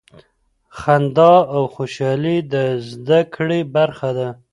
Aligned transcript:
خندا 0.79 1.33
او 1.53 1.61
خوشحالي 1.75 2.37
د 2.53 2.55
زده 2.89 3.19
کړې 3.35 3.59
برخه 3.75 4.09
ده. 4.17 4.29